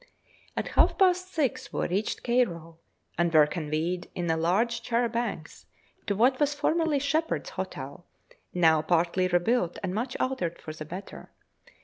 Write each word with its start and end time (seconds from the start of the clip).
At 0.57 0.69
half 0.69 0.97
past 0.97 1.31
six 1.31 1.71
we 1.71 1.85
reached 1.87 2.23
Cairo, 2.23 2.79
and 3.19 3.31
were 3.31 3.45
conveyed 3.45 4.09
in 4.15 4.31
a 4.31 4.35
large 4.35 4.81
char 4.81 5.07
à 5.07 5.11
bancs 5.11 5.67
to 6.07 6.15
what 6.15 6.39
was 6.39 6.55
formerly 6.55 6.97
Shepherd's 6.97 7.51
Hotel, 7.51 8.03
now 8.51 8.81
partly 8.81 9.27
rebuilt 9.27 9.77
and 9.83 9.93
much 9.93 10.17
altered 10.19 10.59
for 10.59 10.73
the 10.73 10.85
better. 10.85 11.29